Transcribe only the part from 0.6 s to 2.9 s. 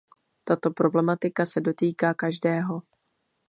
problematika se dotýká každého.